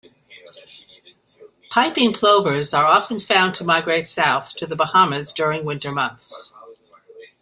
[1.69, 6.55] Piping plovers are often found to migrate south to The Bahamas during winter months.